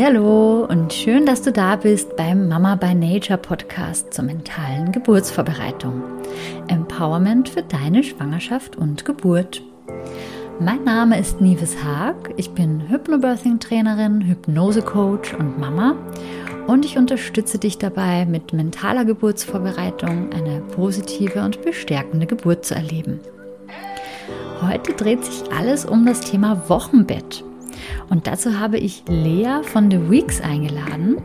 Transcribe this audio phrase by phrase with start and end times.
[0.00, 6.02] Hallo und schön, dass du da bist beim Mama by Nature Podcast zur mentalen Geburtsvorbereitung.
[6.68, 9.62] Empowerment für deine Schwangerschaft und Geburt.
[10.58, 12.32] Mein Name ist Nives Haag.
[12.38, 15.96] Ich bin Hypnobirthing Trainerin, Hypnose Coach und Mama
[16.66, 23.20] und ich unterstütze dich dabei, mit mentaler Geburtsvorbereitung eine positive und bestärkende Geburt zu erleben.
[24.62, 27.44] Heute dreht sich alles um das Thema Wochenbett.
[28.08, 31.22] Und dazu habe ich Lea von The Weeks eingeladen.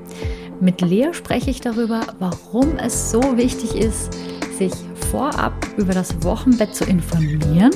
[0.59, 4.13] Mit Lea spreche ich darüber, warum es so wichtig ist,
[4.57, 4.73] sich
[5.11, 7.71] vorab über das Wochenbett zu informieren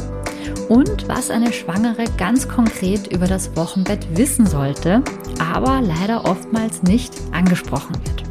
[0.69, 5.03] und was eine Schwangere ganz konkret über das Wochenbett wissen sollte,
[5.39, 8.23] aber leider oftmals nicht angesprochen wird.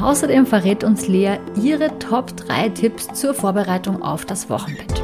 [0.00, 5.03] Außerdem verrät uns Lea ihre Top 3 Tipps zur Vorbereitung auf das Wochenbett.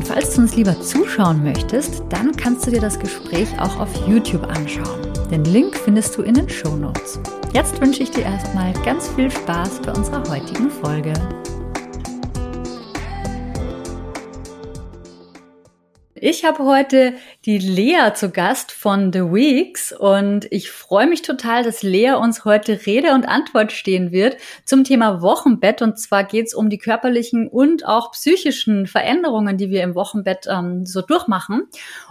[0.00, 4.08] Und falls du uns lieber zuschauen möchtest, dann kannst du dir das Gespräch auch auf
[4.08, 4.98] YouTube anschauen.
[5.30, 7.20] Den Link findest du in den Show Notes.
[7.52, 11.12] Jetzt wünsche ich dir erstmal ganz viel Spaß bei unserer heutigen Folge.
[16.22, 17.14] Ich habe heute
[17.46, 22.44] die Lea zu Gast von The Weeks und ich freue mich total, dass Lea uns
[22.44, 25.80] heute Rede und Antwort stehen wird zum Thema Wochenbett.
[25.80, 30.46] Und zwar geht es um die körperlichen und auch psychischen Veränderungen, die wir im Wochenbett
[30.46, 31.68] ähm, so durchmachen.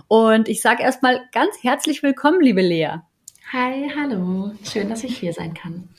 [0.08, 3.02] Und ich sage erstmal ganz herzlich willkommen, liebe Lea.
[3.52, 4.52] Hi, hallo.
[4.64, 5.89] Schön, dass ich hier sein kann.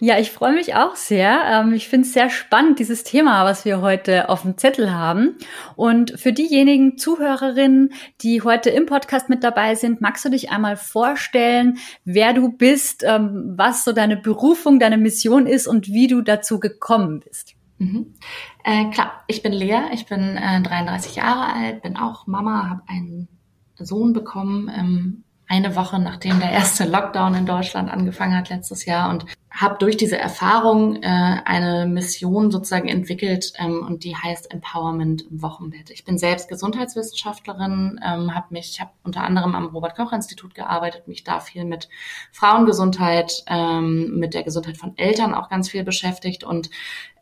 [0.00, 1.40] Ja, ich freue mich auch sehr.
[1.46, 5.38] Ähm, ich finde es sehr spannend, dieses Thema, was wir heute auf dem Zettel haben.
[5.76, 10.76] Und für diejenigen Zuhörerinnen, die heute im Podcast mit dabei sind, magst du dich einmal
[10.76, 16.20] vorstellen, wer du bist, ähm, was so deine Berufung, deine Mission ist und wie du
[16.20, 17.54] dazu gekommen bist?
[17.78, 18.12] Mhm.
[18.62, 22.82] Äh, klar, ich bin Lea, ich bin äh, 33 Jahre alt, bin auch Mama, habe
[22.88, 23.28] einen
[23.78, 29.10] Sohn bekommen ähm, eine Woche nachdem der erste Lockdown in Deutschland angefangen hat letztes Jahr.
[29.10, 29.26] Und
[29.60, 31.06] habe durch diese Erfahrung äh,
[31.44, 35.90] eine Mission sozusagen entwickelt ähm, und die heißt Empowerment im Wochenbett.
[35.90, 40.54] Ich bin selbst Gesundheitswissenschaftlerin, ähm, habe mich, ich habe unter anderem am Robert Koch Institut
[40.54, 41.90] gearbeitet, mich da viel mit
[42.32, 46.70] Frauengesundheit, ähm, mit der Gesundheit von Eltern auch ganz viel beschäftigt und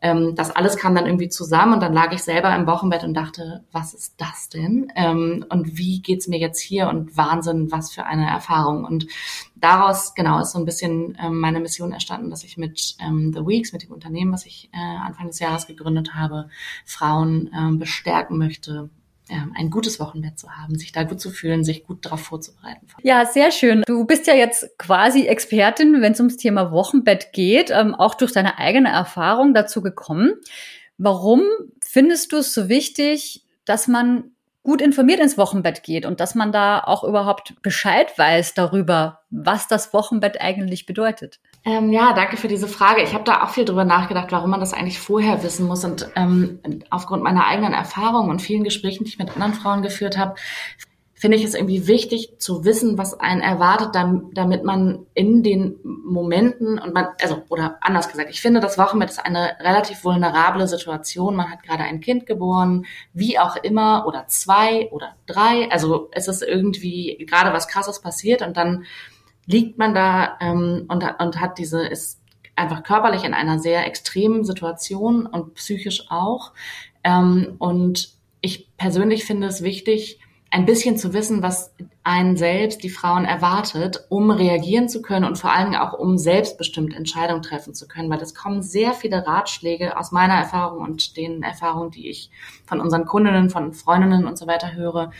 [0.01, 3.13] ähm, das alles kam dann irgendwie zusammen und dann lag ich selber im Wochenbett und
[3.13, 4.91] dachte, was ist das denn?
[4.95, 6.87] Ähm, und wie geht's mir jetzt hier?
[6.87, 8.85] Und Wahnsinn, was für eine Erfahrung.
[8.85, 9.07] Und
[9.55, 11.91] daraus, genau, ist so ein bisschen ähm, meine Mission
[12.29, 15.39] entstanden, dass ich mit ähm, The Weeks, mit dem Unternehmen, was ich äh, Anfang des
[15.39, 16.49] Jahres gegründet habe,
[16.85, 18.89] Frauen ähm, bestärken möchte,
[19.29, 22.87] ähm, ein gutes Wochenbett zu haben, sich da gut zu fühlen, sich gut darauf vorzubereiten.
[23.03, 23.83] Ja, sehr schön.
[23.85, 28.31] Du bist ja jetzt quasi Expertin, wenn es ums Thema Wochenbett geht, ähm, auch durch
[28.31, 30.33] deine eigene Erfahrung dazu gekommen.
[30.97, 31.43] Warum
[31.81, 34.31] findest du es so wichtig, dass man
[34.63, 39.67] gut informiert ins Wochenbett geht und dass man da auch überhaupt Bescheid weiß darüber, was
[39.67, 41.39] das Wochenbett eigentlich bedeutet.
[41.69, 43.03] Ähm, ja, danke für diese Frage.
[43.03, 45.85] Ich habe da auch viel drüber nachgedacht, warum man das eigentlich vorher wissen muss.
[45.85, 46.59] Und ähm,
[46.89, 50.33] aufgrund meiner eigenen Erfahrung und vielen Gesprächen, die ich mit anderen Frauen geführt habe,
[51.13, 53.89] finde ich es irgendwie wichtig zu wissen, was einen erwartet,
[54.33, 59.11] damit man in den Momenten und man, also, oder anders gesagt, ich finde, das Wochenbett
[59.11, 61.35] ist eine relativ vulnerable Situation.
[61.35, 65.69] Man hat gerade ein Kind geboren, wie auch immer, oder zwei oder drei.
[65.69, 68.85] Also es ist irgendwie gerade was Krasses passiert und dann
[69.49, 72.21] liegt man da ähm, und, und hat diese, ist
[72.55, 76.53] einfach körperlich in einer sehr extremen Situation und psychisch auch.
[77.03, 80.19] Ähm, und ich persönlich finde es wichtig,
[80.51, 81.73] ein bisschen zu wissen, was
[82.03, 86.95] einen selbst, die Frauen erwartet, um reagieren zu können und vor Dingen auch um selbstbestimmt
[86.95, 91.43] Entscheidungen treffen zu können, weil es kommen sehr viele Ratschläge aus meiner Erfahrung und den
[91.43, 92.29] Erfahrungen, die ich
[92.65, 95.11] von unseren Kundinnen, von Freundinnen und so weiter höre,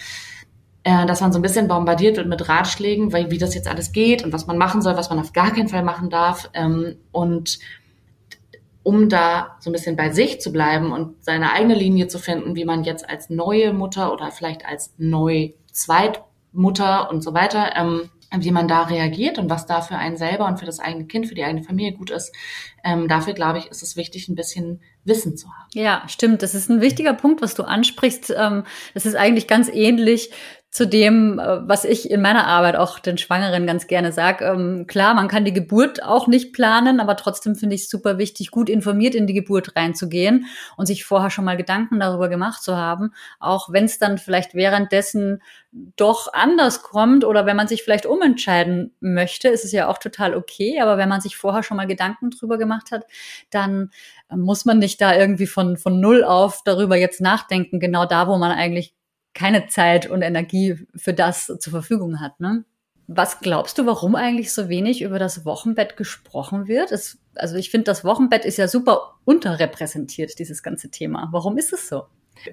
[0.89, 3.91] äh, dass man so ein bisschen bombardiert wird mit Ratschlägen, weil wie das jetzt alles
[3.91, 6.95] geht und was man machen soll, was man auf gar keinen Fall machen darf ähm,
[7.11, 7.59] und
[8.81, 12.55] um da so ein bisschen bei sich zu bleiben und seine eigene Linie zu finden,
[12.55, 18.09] wie man jetzt als neue Mutter oder vielleicht als neu Zweitmutter und so weiter, ähm,
[18.35, 21.27] wie man da reagiert und was da für einen selber und für das eigene Kind,
[21.27, 22.33] für die eigene Familie gut ist.
[22.83, 25.67] Ähm, dafür, glaube ich, ist es wichtig, ein bisschen Wissen zu haben.
[25.73, 26.41] Ja, stimmt.
[26.41, 28.33] Das ist ein wichtiger Punkt, was du ansprichst.
[28.35, 28.63] Ähm,
[28.93, 30.31] das ist eigentlich ganz ähnlich
[30.71, 34.45] zu dem, äh, was ich in meiner Arbeit auch den Schwangeren ganz gerne sage.
[34.45, 38.19] Ähm, klar, man kann die Geburt auch nicht planen, aber trotzdem finde ich es super
[38.19, 40.45] wichtig, gut informiert in die Geburt reinzugehen
[40.77, 44.53] und sich vorher schon mal Gedanken darüber gemacht zu haben, auch wenn es dann vielleicht
[44.53, 49.97] währenddessen doch anders kommt oder wenn man sich vielleicht umentscheiden möchte, ist es ja auch
[49.97, 53.05] total okay, aber wenn man sich vorher schon mal Gedanken drüber gemacht hat,
[53.49, 53.89] dann
[54.29, 58.37] muss man nicht da irgendwie von, von null auf darüber jetzt nachdenken, genau da, wo
[58.37, 58.93] man eigentlich
[59.39, 62.65] keine Zeit und Energie für das zur Verfügung hat, ne?
[63.07, 66.91] Was glaubst du, warum eigentlich so wenig über das Wochenbett gesprochen wird?
[66.91, 71.29] Es, also ich finde, das Wochenbett ist ja super unterrepräsentiert, dieses ganze Thema.
[71.31, 72.03] Warum ist es so?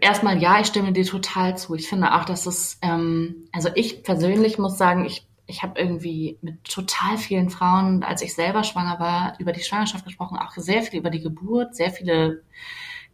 [0.01, 1.75] Erstmal ja, ich stimme dir total zu.
[1.75, 6.39] Ich finde auch, dass es, ähm, also ich persönlich muss sagen, ich ich habe irgendwie
[6.43, 10.83] mit total vielen Frauen, als ich selber schwanger war, über die Schwangerschaft gesprochen, auch sehr
[10.83, 12.43] viel über die Geburt, sehr viele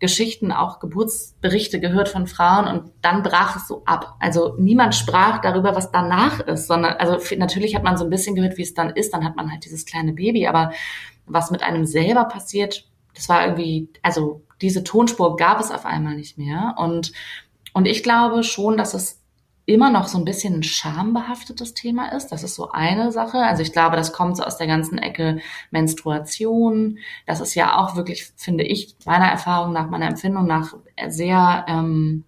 [0.03, 4.17] Geschichten, auch Geburtsberichte gehört von Frauen und dann brach es so ab.
[4.19, 8.35] Also niemand sprach darüber, was danach ist, sondern, also natürlich hat man so ein bisschen
[8.35, 10.73] gehört, wie es dann ist, dann hat man halt dieses kleine Baby, aber
[11.27, 16.17] was mit einem selber passiert, das war irgendwie, also diese Tonspur gab es auf einmal
[16.17, 17.13] nicht mehr und,
[17.73, 19.22] und ich glaube schon, dass es
[19.65, 22.29] immer noch so ein bisschen ein schambehaftetes Thema ist.
[22.29, 23.39] Das ist so eine Sache.
[23.39, 26.99] Also ich glaube, das kommt so aus der ganzen Ecke Menstruation.
[27.27, 30.75] Das ist ja auch wirklich, finde ich, meiner Erfahrung nach, meiner Empfindung nach
[31.09, 32.25] sehr ähm,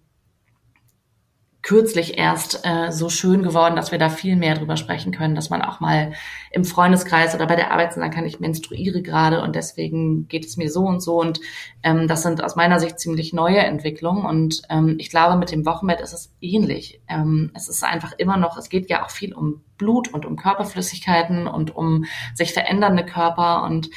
[1.64, 5.48] kürzlich erst äh, so schön geworden, dass wir da viel mehr drüber sprechen können, dass
[5.48, 6.12] man auch mal
[6.50, 10.58] im Freundeskreis oder bei der Arbeit sagen kann, ich menstruiere gerade und deswegen geht es
[10.58, 11.18] mir so und so.
[11.18, 11.40] Und
[11.82, 14.26] ähm, das sind aus meiner Sicht ziemlich neue Entwicklungen.
[14.26, 17.00] Und ähm, ich glaube, mit dem Wochenbett ist es ähnlich.
[17.08, 20.36] Ähm, es ist einfach immer noch, es geht ja auch viel um Blut und um
[20.36, 23.62] Körperflüssigkeiten und um sich verändernde Körper.
[23.62, 23.88] Und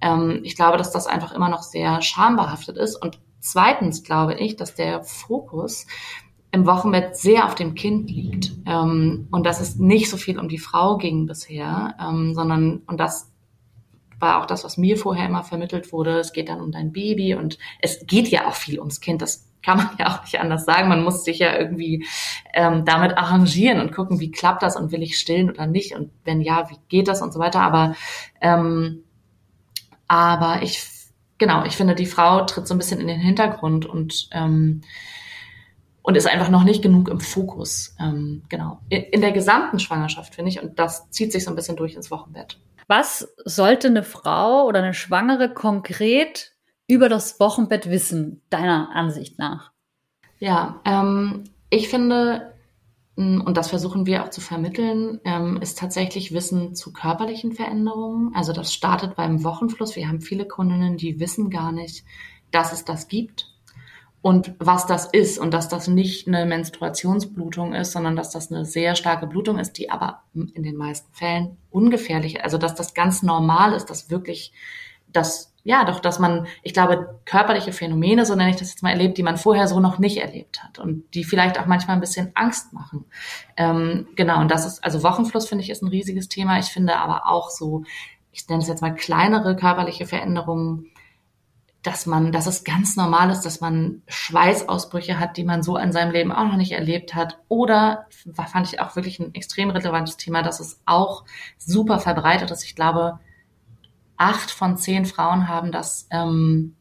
[0.00, 2.94] ähm, ich glaube, dass das einfach immer noch sehr schambehaftet ist.
[2.94, 5.86] Und zweitens glaube ich, dass der Fokus
[6.56, 10.48] im Wochenbett sehr auf dem Kind liegt ähm, und dass es nicht so viel um
[10.48, 13.30] die Frau ging bisher, ähm, sondern und das
[14.18, 16.18] war auch das, was mir vorher immer vermittelt wurde.
[16.18, 19.20] Es geht dann um dein Baby und es geht ja auch viel ums Kind.
[19.20, 20.88] Das kann man ja auch nicht anders sagen.
[20.88, 22.06] Man muss sich ja irgendwie
[22.54, 26.10] ähm, damit arrangieren und gucken, wie klappt das und will ich stillen oder nicht und
[26.24, 27.60] wenn ja, wie geht das und so weiter.
[27.60, 27.94] Aber
[28.40, 29.04] ähm,
[30.08, 30.82] aber ich
[31.36, 34.80] genau, ich finde, die Frau tritt so ein bisschen in den Hintergrund und ähm,
[36.06, 37.96] und ist einfach noch nicht genug im Fokus.
[37.98, 38.78] Ähm, genau.
[38.88, 41.94] In, in der gesamten Schwangerschaft, finde ich, und das zieht sich so ein bisschen durch
[41.94, 42.60] ins Wochenbett.
[42.86, 46.52] Was sollte eine Frau oder eine Schwangere konkret
[46.86, 49.72] über das Wochenbett wissen, deiner Ansicht nach?
[50.38, 52.52] Ja, ähm, ich finde,
[53.16, 58.30] und das versuchen wir auch zu vermitteln, ähm, ist tatsächlich Wissen zu körperlichen Veränderungen.
[58.32, 59.96] Also das startet beim Wochenfluss.
[59.96, 62.04] Wir haben viele Kundinnen, die wissen gar nicht,
[62.52, 63.55] dass es das gibt
[64.26, 68.64] und was das ist und dass das nicht eine Menstruationsblutung ist, sondern dass das eine
[68.64, 73.22] sehr starke Blutung ist, die aber in den meisten Fällen ungefährlich, also dass das ganz
[73.22, 74.52] normal ist, dass wirklich
[75.06, 78.90] das ja, doch, dass man, ich glaube, körperliche Phänomene, so nenne ich das jetzt mal,
[78.90, 82.00] erlebt, die man vorher so noch nicht erlebt hat und die vielleicht auch manchmal ein
[82.00, 83.04] bisschen Angst machen.
[83.56, 86.58] Ähm, genau, und das ist, also Wochenfluss finde ich ist ein riesiges Thema.
[86.58, 87.84] Ich finde aber auch so,
[88.32, 90.90] ich nenne es jetzt mal kleinere körperliche Veränderungen,
[91.86, 95.92] dass man, dass es ganz normal ist, dass man Schweißausbrüche hat, die man so in
[95.92, 97.38] seinem Leben auch noch nicht erlebt hat.
[97.48, 101.24] Oder fand ich auch wirklich ein extrem relevantes Thema, dass es auch
[101.58, 102.64] super verbreitet ist.
[102.64, 103.20] Ich glaube,
[104.16, 106.74] acht von zehn Frauen haben das ähm,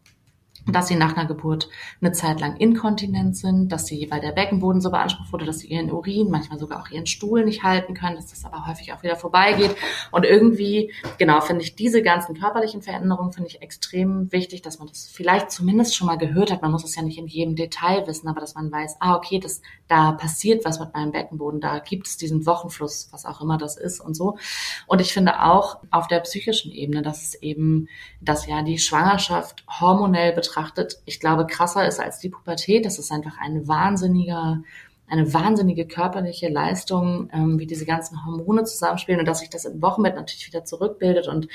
[0.67, 1.69] dass sie nach einer Geburt
[2.01, 5.67] eine Zeit lang inkontinent sind, dass sie, weil der Beckenboden so beansprucht wurde, dass sie
[5.67, 9.03] ihren Urin, manchmal sogar auch ihren Stuhl nicht halten können, dass das aber häufig auch
[9.03, 9.75] wieder vorbeigeht.
[10.11, 14.87] Und irgendwie, genau, finde ich diese ganzen körperlichen Veränderungen, finde ich extrem wichtig, dass man
[14.87, 16.63] das vielleicht zumindest schon mal gehört hat.
[16.63, 19.39] Man muss es ja nicht in jedem Detail wissen, aber dass man weiß, ah, okay,
[19.39, 23.59] das, da passiert was mit meinem Beckenboden, da gibt es diesen Wochenfluss, was auch immer
[23.59, 24.37] das ist und so.
[24.87, 27.87] Und ich finde auch auf der psychischen Ebene, dass es eben,
[28.19, 32.85] dass ja die Schwangerschaft hormonell betrachtet betrachtet, ich glaube, krasser ist als die Pubertät.
[32.85, 34.63] Das ist einfach ein wahnsinniger,
[35.07, 39.81] eine wahnsinnige körperliche Leistung, ähm, wie diese ganzen Hormone zusammenspielen und dass sich das im
[39.81, 41.47] Wochenbett natürlich wieder zurückbildet und,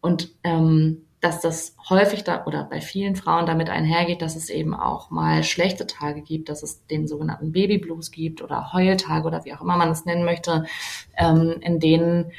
[0.00, 4.72] und ähm, dass das häufig da oder bei vielen Frauen damit einhergeht, dass es eben
[4.72, 9.52] auch mal schlechte Tage gibt, dass es den sogenannten Babyblues gibt oder Heultage oder wie
[9.52, 10.66] auch immer man es nennen möchte,
[11.16, 12.30] ähm, in denen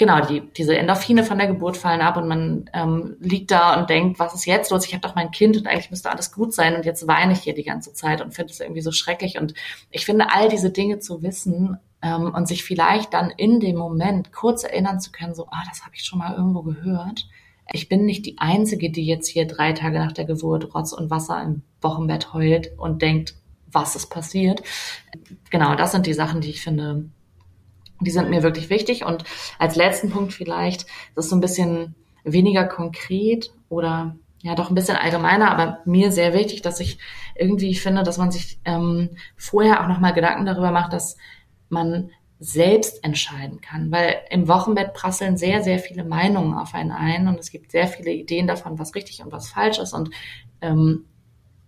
[0.00, 3.90] genau, die, diese Endorphine von der Geburt fallen ab und man ähm, liegt da und
[3.90, 4.86] denkt, was ist jetzt los?
[4.86, 7.40] Ich habe doch mein Kind und eigentlich müsste alles gut sein und jetzt weine ich
[7.40, 9.38] hier die ganze Zeit und finde es irgendwie so schrecklich.
[9.38, 9.52] Und
[9.90, 14.32] ich finde, all diese Dinge zu wissen ähm, und sich vielleicht dann in dem Moment
[14.32, 17.28] kurz erinnern zu können, so, ah, das habe ich schon mal irgendwo gehört.
[17.70, 21.10] Ich bin nicht die Einzige, die jetzt hier drei Tage nach der Geburt Rotz und
[21.10, 23.34] Wasser im Wochenbett heult und denkt,
[23.70, 24.62] was ist passiert.
[25.50, 27.10] Genau, das sind die Sachen, die ich finde,
[28.00, 29.04] die sind mir wirklich wichtig.
[29.04, 29.24] Und
[29.58, 34.74] als letzten Punkt vielleicht, das ist so ein bisschen weniger konkret oder ja doch ein
[34.74, 36.98] bisschen allgemeiner, aber mir sehr wichtig, dass ich
[37.34, 41.16] irgendwie finde, dass man sich ähm, vorher auch nochmal Gedanken darüber macht, dass
[41.68, 47.28] man selbst entscheiden kann, weil im Wochenbett prasseln sehr, sehr viele Meinungen auf einen ein
[47.28, 50.10] und es gibt sehr viele Ideen davon, was richtig und was falsch ist und
[50.62, 51.04] ähm,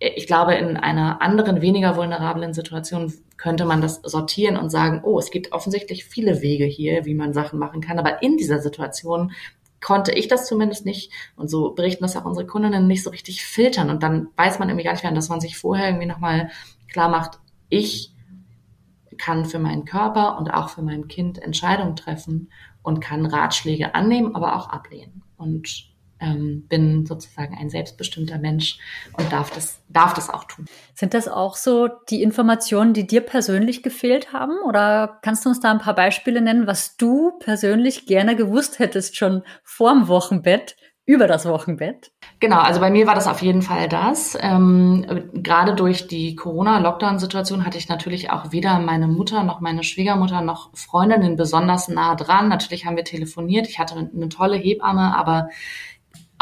[0.03, 5.17] ich glaube, in einer anderen, weniger vulnerablen Situation könnte man das sortieren und sagen, oh,
[5.17, 7.99] es gibt offensichtlich viele Wege hier, wie man Sachen machen kann.
[7.99, 9.31] Aber in dieser Situation
[9.79, 11.11] konnte ich das zumindest nicht.
[11.37, 13.89] Und so berichten das auch unsere Kundinnen nicht so richtig filtern.
[13.89, 16.49] Und dann weiß man irgendwie gar nicht mehr, dass man sich vorher irgendwie nochmal
[16.91, 18.11] klar macht, ich
[19.17, 24.35] kann für meinen Körper und auch für mein Kind Entscheidungen treffen und kann Ratschläge annehmen,
[24.35, 25.23] aber auch ablehnen.
[25.37, 28.77] Und ähm, bin sozusagen ein selbstbestimmter Mensch
[29.17, 30.65] und darf das, darf das auch tun.
[30.93, 34.57] Sind das auch so die Informationen, die dir persönlich gefehlt haben?
[34.65, 39.17] Oder kannst du uns da ein paar Beispiele nennen, was du persönlich gerne gewusst hättest
[39.17, 42.11] schon vorm Wochenbett, über das Wochenbett?
[42.39, 44.37] Genau, also bei mir war das auf jeden Fall das.
[44.39, 50.41] Ähm, gerade durch die Corona-Lockdown-Situation hatte ich natürlich auch weder meine Mutter noch meine Schwiegermutter
[50.41, 52.47] noch Freundinnen besonders nah dran.
[52.47, 53.67] Natürlich haben wir telefoniert.
[53.67, 55.49] Ich hatte eine tolle Hebamme, aber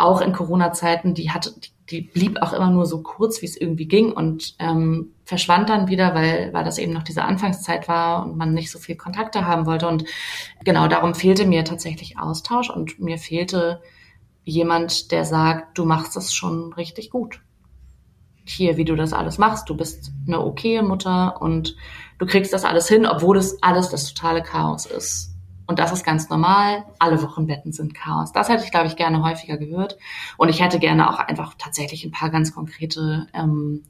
[0.02, 1.54] auch in Corona-Zeiten, die hatte,
[1.90, 5.88] die blieb auch immer nur so kurz, wie es irgendwie ging und ähm, verschwand dann
[5.88, 9.46] wieder, weil, weil das eben noch diese Anfangszeit war und man nicht so viel Kontakte
[9.46, 9.88] haben wollte.
[9.88, 10.06] Und
[10.64, 13.82] genau darum fehlte mir tatsächlich Austausch und mir fehlte
[14.44, 17.42] jemand, der sagt, du machst das schon richtig gut.
[18.44, 21.76] Hier, wie du das alles machst, du bist eine okaye Mutter und
[22.18, 25.31] du kriegst das alles hin, obwohl es alles das totale Chaos ist.
[25.72, 26.84] Und das ist ganz normal.
[27.00, 28.34] Alle Wochenbetten sind Chaos.
[28.34, 29.98] Das hätte ich, glaube ich, gerne häufiger gehört.
[30.36, 33.84] Und ich hätte gerne auch einfach tatsächlich ein paar ganz konkrete, ähm,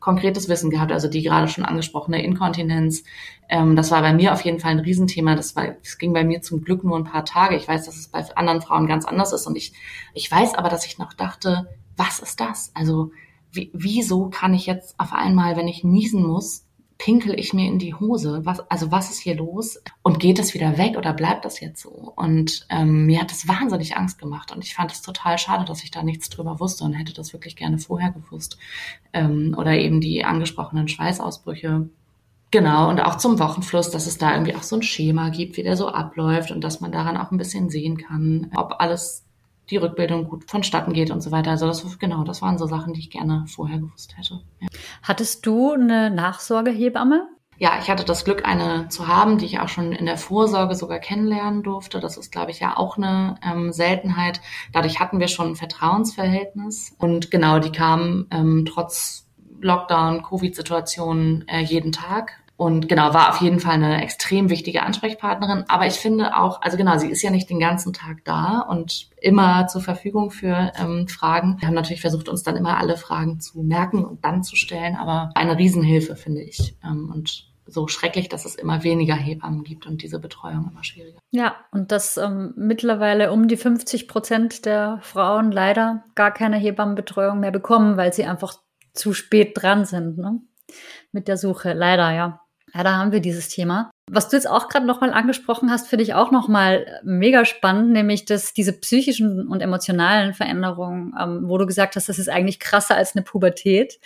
[0.00, 0.90] konkretes Wissen gehabt.
[0.90, 3.04] Also die gerade schon angesprochene Inkontinenz.
[3.50, 5.34] Ähm, das war bei mir auf jeden Fall ein Riesenthema.
[5.34, 7.56] Das war, das ging bei mir zum Glück nur ein paar Tage.
[7.56, 9.46] Ich weiß, dass es bei anderen Frauen ganz anders ist.
[9.46, 9.74] Und ich,
[10.14, 12.72] ich weiß aber, dass ich noch dachte, was ist das?
[12.72, 13.10] Also,
[13.52, 16.64] wie, wieso kann ich jetzt auf einmal, wenn ich niesen muss,
[16.98, 18.40] pinkel ich mir in die Hose?
[18.44, 19.80] Was, also was ist hier los?
[20.02, 22.12] Und geht das wieder weg oder bleibt das jetzt so?
[22.16, 25.84] Und ähm, mir hat das wahnsinnig Angst gemacht und ich fand es total schade, dass
[25.84, 28.58] ich da nichts drüber wusste und hätte das wirklich gerne vorher gewusst.
[29.12, 31.88] Ähm, oder eben die angesprochenen Schweißausbrüche.
[32.50, 35.62] Genau, und auch zum Wochenfluss, dass es da irgendwie auch so ein Schema gibt, wie
[35.62, 39.27] der so abläuft und dass man daran auch ein bisschen sehen kann, ob alles
[39.70, 41.50] die Rückbildung gut vonstatten geht und so weiter.
[41.50, 44.40] Also das genau, das waren so Sachen, die ich gerne vorher gewusst hätte.
[44.60, 44.68] Ja.
[45.02, 47.28] Hattest du eine Nachsorgehebamme?
[47.60, 50.76] Ja, ich hatte das Glück, eine zu haben, die ich auch schon in der Vorsorge
[50.76, 51.98] sogar kennenlernen durfte.
[51.98, 54.40] Das ist, glaube ich, ja auch eine ähm, Seltenheit.
[54.72, 56.94] Dadurch hatten wir schon ein Vertrauensverhältnis.
[56.98, 59.26] Und genau, die kam ähm, trotz
[59.60, 65.62] Lockdown, Covid-Situationen äh, jeden Tag und genau, war auf jeden Fall eine extrem wichtige Ansprechpartnerin.
[65.68, 69.10] Aber ich finde auch, also genau, sie ist ja nicht den ganzen Tag da und
[69.20, 71.58] immer zur Verfügung für ähm, Fragen.
[71.60, 74.96] Wir haben natürlich versucht, uns dann immer alle Fragen zu merken und dann zu stellen,
[74.96, 76.74] aber eine Riesenhilfe, finde ich.
[76.84, 81.20] Ähm, und so schrecklich, dass es immer weniger Hebammen gibt und diese Betreuung immer schwieriger.
[81.30, 87.38] Ja, und dass ähm, mittlerweile um die 50 Prozent der Frauen leider gar keine Hebammenbetreuung
[87.38, 88.54] mehr bekommen, weil sie einfach
[88.94, 90.40] zu spät dran sind ne?
[91.12, 91.72] mit der Suche.
[91.72, 92.40] Leider, ja.
[92.74, 93.90] Ja, da haben wir dieses Thema.
[94.10, 98.24] Was du jetzt auch gerade nochmal angesprochen hast, finde ich auch nochmal mega spannend, nämlich
[98.24, 102.96] dass diese psychischen und emotionalen Veränderungen, ähm, wo du gesagt hast, das ist eigentlich krasser
[102.96, 103.98] als eine Pubertät.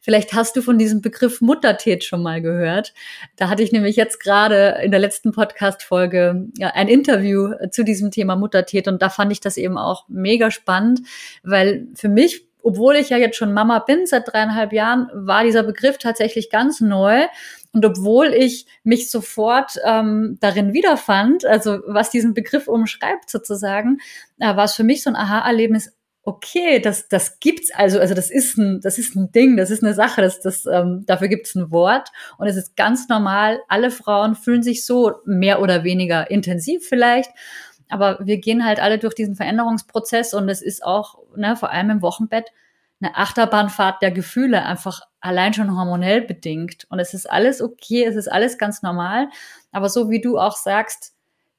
[0.00, 2.94] Vielleicht hast du von diesem Begriff Muttertät schon mal gehört.
[3.36, 8.10] Da hatte ich nämlich jetzt gerade in der letzten Podcast-Folge ja, ein Interview zu diesem
[8.10, 11.00] Thema Muttertät und da fand ich das eben auch mega spannend,
[11.42, 15.62] weil für mich obwohl ich ja jetzt schon Mama bin seit dreieinhalb Jahren, war dieser
[15.62, 17.22] Begriff tatsächlich ganz neu.
[17.72, 23.98] Und obwohl ich mich sofort ähm, darin wiederfand, also was diesen Begriff umschreibt sozusagen,
[24.38, 25.92] äh, war es für mich so ein Aha-Erlebnis,
[26.28, 29.82] okay, das, das gibt's also, also das ist ein, das ist ein Ding, das ist
[29.82, 33.60] eine Sache, das, das, ähm, dafür gibt's ein Wort und es ist ganz normal.
[33.68, 37.30] Alle Frauen fühlen sich so mehr oder weniger intensiv vielleicht,
[37.88, 41.90] aber wir gehen halt alle durch diesen Veränderungsprozess und es ist auch, ne, vor allem
[41.90, 42.52] im Wochenbett,
[43.00, 46.86] eine Achterbahnfahrt der Gefühle, einfach allein schon hormonell bedingt.
[46.90, 49.28] Und es ist alles okay, es ist alles ganz normal.
[49.72, 51.14] Aber so wie du auch sagst,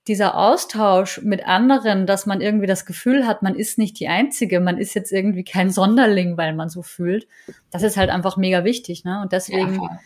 [0.07, 4.59] dieser Austausch mit anderen, dass man irgendwie das Gefühl hat, man ist nicht die Einzige,
[4.59, 7.27] man ist jetzt irgendwie kein Sonderling, weil man so fühlt,
[7.69, 9.03] das ist halt einfach mega wichtig.
[9.03, 9.21] Ne?
[9.21, 9.99] Und deswegen ja,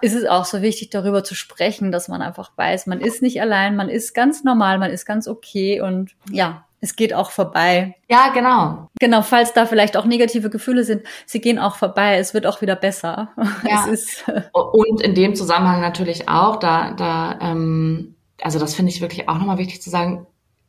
[0.00, 3.40] ist es auch so wichtig, darüber zu sprechen, dass man einfach weiß, man ist nicht
[3.40, 7.96] allein, man ist ganz normal, man ist ganz okay und ja, es geht auch vorbei.
[8.08, 8.88] Ja, genau.
[8.98, 12.60] Genau, falls da vielleicht auch negative Gefühle sind, sie gehen auch vorbei, es wird auch
[12.60, 13.30] wieder besser.
[13.68, 13.86] Ja.
[14.52, 19.38] Und in dem Zusammenhang natürlich auch, da, da, ähm, also das finde ich wirklich auch
[19.38, 20.26] nochmal wichtig zu sagen,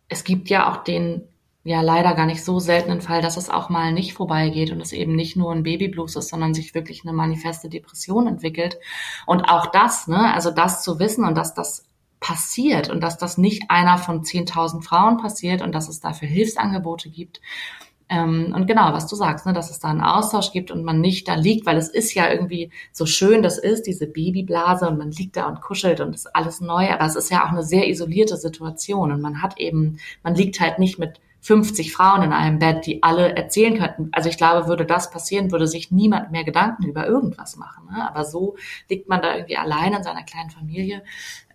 [0.10, 1.27] es gibt ja auch den
[1.63, 4.94] ja leider gar nicht so seltenen Fall, dass es auch mal nicht vorbeigeht und es
[4.94, 8.77] eben nicht nur ein Babyblues ist, sondern sich wirklich eine manifeste Depression entwickelt.
[9.25, 11.86] Und auch das, ne, also das zu wissen und dass das
[12.22, 17.10] passiert und dass das nicht einer von 10.000 Frauen passiert und dass es dafür Hilfsangebote
[17.10, 17.42] gibt,
[18.10, 21.00] Ähm, und genau, was du sagst, ne, dass es da einen Austausch gibt und man
[21.00, 24.98] nicht da liegt, weil es ist ja irgendwie so schön, das ist diese Babyblase und
[24.98, 27.63] man liegt da und kuschelt und ist alles neu, aber es ist ja auch eine
[27.63, 32.33] sehr isolierte Situation und man hat eben, man liegt halt nicht mit 50 Frauen in
[32.33, 34.10] einem Bett, die alle erzählen könnten.
[34.12, 37.88] Also ich glaube, würde das passieren, würde sich niemand mehr Gedanken über irgendwas machen.
[37.91, 38.07] Ne?
[38.07, 38.55] Aber so
[38.89, 41.03] liegt man da irgendwie allein in seiner kleinen Familie.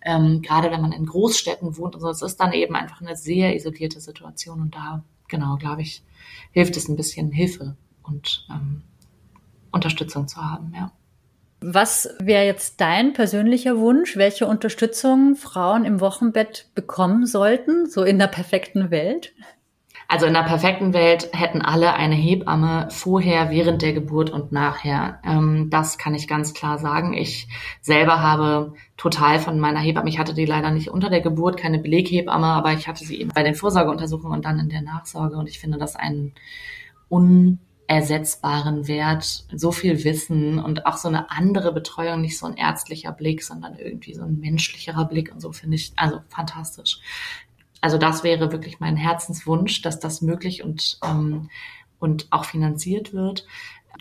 [0.03, 3.15] Ähm, gerade wenn man in Großstädten wohnt und so, es ist dann eben einfach eine
[3.15, 6.03] sehr isolierte Situation und da, genau, glaube ich,
[6.51, 8.83] hilft es ein bisschen Hilfe und ähm,
[9.71, 10.91] Unterstützung zu haben, ja.
[11.59, 18.19] Was wäre jetzt dein persönlicher Wunsch, welche Unterstützung Frauen im Wochenbett bekommen sollten, so in
[18.19, 19.33] der perfekten Welt?
[20.09, 25.19] Also in der perfekten Welt hätten alle eine Hebamme vorher, während der Geburt und nachher.
[25.25, 27.13] Ähm, das kann ich ganz klar sagen.
[27.13, 27.49] Ich
[27.81, 31.79] selber habe total von meiner Hebamme, ich hatte die leider nicht unter der Geburt, keine
[31.79, 35.35] Beleghebamme, aber ich hatte sie eben bei den Vorsorgeuntersuchungen und dann in der Nachsorge.
[35.35, 36.33] Und ich finde das einen
[37.09, 43.11] unersetzbaren Wert, so viel Wissen und auch so eine andere Betreuung, nicht so ein ärztlicher
[43.11, 47.01] Blick, sondern irgendwie so ein menschlicherer Blick und so finde ich also fantastisch
[47.81, 51.49] also das wäre wirklich mein Herzenswunsch, dass das möglich und, ähm,
[51.99, 53.45] und auch finanziert wird.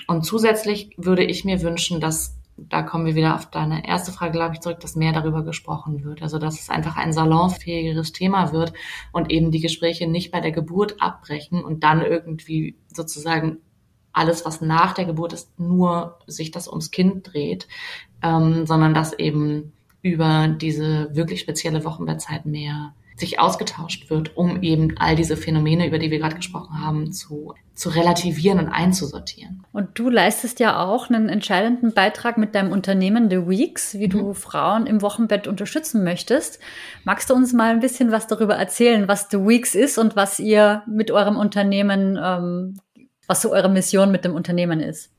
[0.06, 4.32] Und zusätzlich würde ich mir wünschen, dass, da kommen wir wieder auf deine erste Frage,
[4.32, 6.22] glaube ich, zurück, dass mehr darüber gesprochen wird.
[6.22, 8.72] Also dass es einfach ein salonfähigeres Thema wird
[9.12, 13.58] und eben die Gespräche nicht bei der Geburt abbrechen und dann irgendwie sozusagen
[14.12, 17.68] alles, was nach der Geburt ist, nur sich das ums Kind dreht,
[18.22, 24.94] ähm, sondern dass eben über diese wirklich spezielle Wochenbettzeit mehr sich ausgetauscht wird, um eben
[24.98, 29.64] all diese Phänomene, über die wir gerade gesprochen haben, zu, zu relativieren und einzusortieren.
[29.72, 34.10] Und du leistest ja auch einen entscheidenden Beitrag mit deinem Unternehmen The Weeks, wie mhm.
[34.10, 36.58] du Frauen im Wochenbett unterstützen möchtest.
[37.04, 40.38] Magst du uns mal ein bisschen was darüber erzählen, was The Weeks ist und was
[40.38, 42.80] ihr mit eurem Unternehmen, ähm,
[43.26, 45.10] was so eure Mission mit dem Unternehmen ist?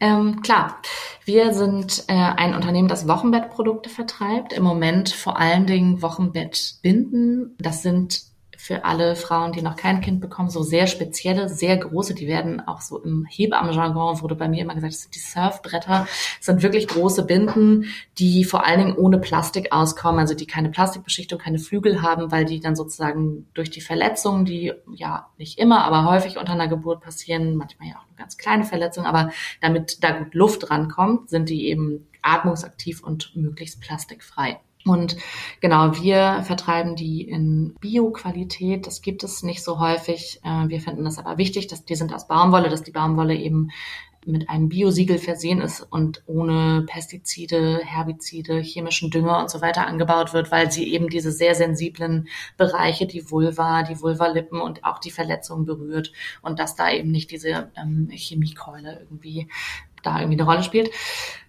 [0.00, 0.80] Ähm, klar,
[1.24, 4.52] wir sind äh, ein Unternehmen, das Wochenbettprodukte vertreibt.
[4.52, 7.56] Im Moment vor allen Dingen Wochenbettbinden.
[7.58, 8.27] Das sind
[8.68, 12.60] für alle Frauen, die noch kein Kind bekommen, so sehr spezielle, sehr große, die werden
[12.68, 16.62] auch so im Hebammenjargon, wurde bei mir immer gesagt, das sind die Surfbretter, das sind
[16.62, 17.86] wirklich große Binden,
[18.18, 22.44] die vor allen Dingen ohne Plastik auskommen, also die keine Plastikbeschichtung, keine Flügel haben, weil
[22.44, 27.00] die dann sozusagen durch die Verletzungen, die ja nicht immer, aber häufig unter einer Geburt
[27.00, 29.30] passieren, manchmal ja auch eine ganz kleine Verletzung, aber
[29.62, 34.60] damit da gut Luft rankommt, sind die eben atmungsaktiv und möglichst plastikfrei.
[34.84, 35.16] Und
[35.60, 38.86] genau, wir vertreiben die in Bio-Qualität.
[38.86, 40.40] Das gibt es nicht so häufig.
[40.44, 43.70] Äh, wir finden das aber wichtig, dass die sind aus Baumwolle, dass die Baumwolle eben
[44.28, 50.34] mit einem Biosiegel versehen ist und ohne Pestizide, Herbizide, chemischen Dünger und so weiter angebaut
[50.34, 55.10] wird, weil sie eben diese sehr sensiblen Bereiche, die Vulva, die Vulvalippen und auch die
[55.10, 56.12] Verletzungen berührt
[56.42, 59.48] und dass da eben nicht diese ähm, Chemiekeule irgendwie
[60.02, 60.90] da irgendwie eine Rolle spielt.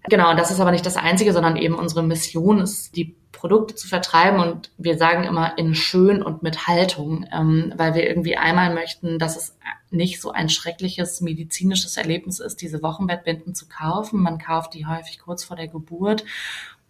[0.05, 3.87] Genau, das ist aber nicht das Einzige, sondern eben unsere Mission ist, die Produkte zu
[3.87, 8.73] vertreiben und wir sagen immer in schön und mit Haltung, ähm, weil wir irgendwie einmal
[8.73, 9.57] möchten, dass es
[9.91, 14.21] nicht so ein schreckliches medizinisches Erlebnis ist, diese Wochenbettbinden zu kaufen.
[14.21, 16.23] Man kauft die häufig kurz vor der Geburt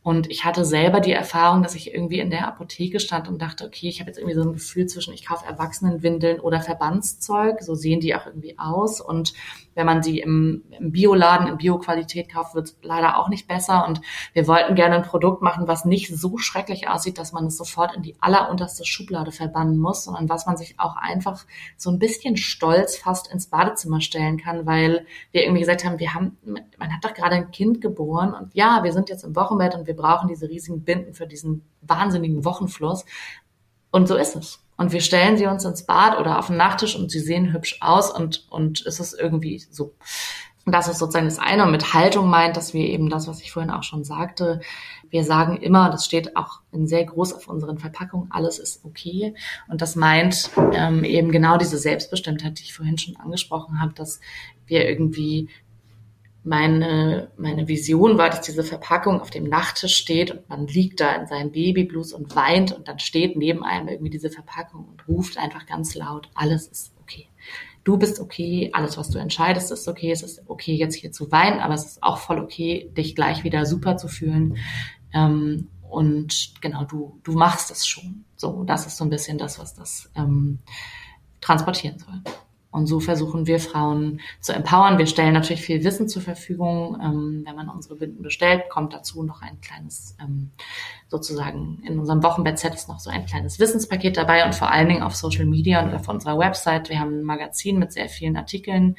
[0.01, 3.65] und ich hatte selber die Erfahrung, dass ich irgendwie in der Apotheke stand und dachte,
[3.65, 7.61] okay, ich habe jetzt irgendwie so ein Gefühl zwischen, ich kaufe Erwachsenenwindeln oder Verbandszeug.
[7.61, 9.01] So sehen die auch irgendwie aus.
[9.01, 9.33] Und
[9.75, 13.85] wenn man sie im, im Bioladen in Bioqualität kauft, wird es leider auch nicht besser.
[13.85, 13.99] Und
[14.31, 17.93] wir wollten gerne ein Produkt machen, was nicht so schrecklich aussieht, dass man es sofort
[17.93, 22.37] in die allerunterste Schublade verbannen muss, sondern was man sich auch einfach so ein bisschen
[22.37, 27.03] stolz fast ins Badezimmer stellen kann, weil wir irgendwie gesagt haben, wir haben, man hat
[27.03, 30.27] doch gerade ein Kind geboren und ja, wir sind jetzt im Wochenbett und wir brauchen
[30.27, 33.05] diese riesigen Binden für diesen wahnsinnigen Wochenfluss.
[33.91, 34.59] Und so ist es.
[34.77, 37.77] Und wir stellen sie uns ins Bad oder auf den Nachttisch und sie sehen hübsch
[37.81, 39.93] aus und, und es ist irgendwie so.
[40.69, 41.63] Und das ist sozusagen das eine.
[41.63, 44.61] Und mit Haltung meint, dass wir eben das, was ich vorhin auch schon sagte,
[45.09, 49.33] wir sagen immer, das steht auch in sehr groß auf unseren Verpackungen, alles ist okay.
[49.67, 54.19] Und das meint ähm, eben genau diese Selbstbestimmtheit, die ich vorhin schon angesprochen habe, dass
[54.67, 55.49] wir irgendwie
[56.43, 61.15] meine, meine Vision war, dass diese Verpackung auf dem Nachttisch steht und man liegt da
[61.15, 65.39] in seinem Babyblues und weint und dann steht neben einem irgendwie diese Verpackung und ruft
[65.39, 67.27] einfach ganz laut, alles ist okay.
[67.83, 70.11] Du bist okay, alles, was du entscheidest, ist okay.
[70.11, 73.43] Es ist okay, jetzt hier zu weinen, aber es ist auch voll okay, dich gleich
[73.43, 74.57] wieder super zu fühlen.
[75.13, 78.25] Ähm, und genau, du, du machst es schon.
[78.35, 80.59] So, das ist so ein bisschen das, was das ähm,
[81.41, 82.21] transportieren soll.
[82.71, 84.97] Und so versuchen wir Frauen zu empowern.
[84.99, 86.99] Wir stellen natürlich viel Wissen zur Verfügung.
[87.01, 90.51] Ähm, wenn man unsere Binden bestellt, kommt dazu noch ein kleines ähm,
[91.09, 95.01] sozusagen in unserem Wochenbett-Set ist noch so ein kleines Wissenspaket dabei und vor allen Dingen
[95.01, 96.89] auf Social Media und auf unserer Website.
[96.89, 98.95] Wir haben ein Magazin mit sehr vielen Artikeln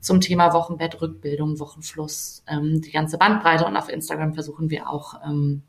[0.00, 5.14] zum Thema Wochenbett, Rückbildung, Wochenfluss, ähm, die ganze Bandbreite und auf Instagram versuchen wir auch
[5.24, 5.62] ähm,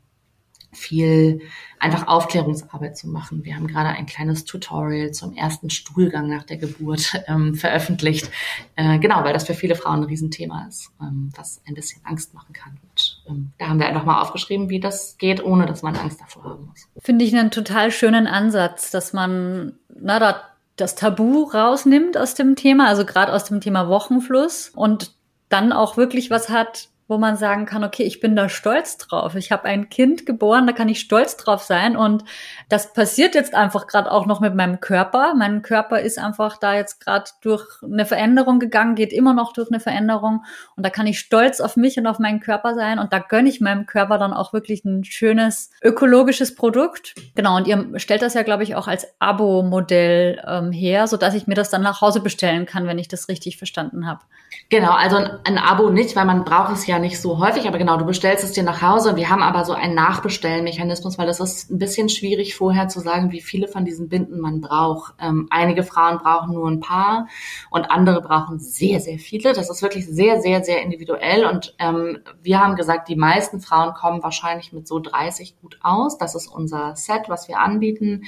[0.76, 1.40] viel
[1.78, 3.44] einfach Aufklärungsarbeit zu machen.
[3.44, 8.30] Wir haben gerade ein kleines Tutorial zum ersten Stuhlgang nach der Geburt ähm, veröffentlicht.
[8.76, 12.34] Äh, genau, weil das für viele Frauen ein Riesenthema ist, ähm, was ein bisschen Angst
[12.34, 12.78] machen kann.
[12.82, 16.20] Und ähm, da haben wir einfach mal aufgeschrieben, wie das geht, ohne dass man Angst
[16.20, 16.88] davor haben muss.
[16.98, 20.42] Finde ich einen total schönen Ansatz, dass man na, da
[20.76, 25.12] das Tabu rausnimmt aus dem Thema, also gerade aus dem Thema Wochenfluss und
[25.48, 29.36] dann auch wirklich was hat, wo man sagen kann, okay, ich bin da stolz drauf.
[29.36, 31.96] Ich habe ein Kind geboren, da kann ich stolz drauf sein.
[31.96, 32.24] Und
[32.68, 35.34] das passiert jetzt einfach gerade auch noch mit meinem Körper.
[35.36, 39.70] Mein Körper ist einfach da jetzt gerade durch eine Veränderung gegangen, geht immer noch durch
[39.70, 40.44] eine Veränderung.
[40.74, 42.98] Und da kann ich stolz auf mich und auf meinen Körper sein.
[42.98, 47.14] Und da gönne ich meinem Körper dann auch wirklich ein schönes ökologisches Produkt.
[47.36, 51.46] Genau, und ihr stellt das ja, glaube ich, auch als Abo-Modell ähm, her, sodass ich
[51.46, 54.22] mir das dann nach Hause bestellen kann, wenn ich das richtig verstanden habe.
[54.68, 57.78] Genau, also ein, ein Abo nicht, weil man braucht es ja nicht so häufig, aber
[57.78, 61.40] genau, du bestellst es dir nach Hause wir haben aber so einen Nachbestellmechanismus, weil das
[61.40, 65.14] ist ein bisschen schwierig vorher zu sagen, wie viele von diesen Binden man braucht.
[65.20, 67.28] Ähm, einige Frauen brauchen nur ein paar
[67.70, 69.52] und andere brauchen sehr, sehr viele.
[69.52, 73.94] Das ist wirklich sehr, sehr, sehr individuell und ähm, wir haben gesagt, die meisten Frauen
[73.94, 76.18] kommen wahrscheinlich mit so 30 gut aus.
[76.18, 78.24] Das ist unser Set, was wir anbieten.